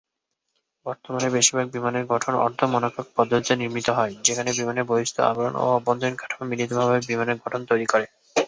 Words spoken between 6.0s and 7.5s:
কাঠামো মিলিতভাবে বিমানের